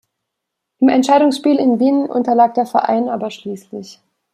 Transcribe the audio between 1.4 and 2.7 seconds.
in Wien unterlag der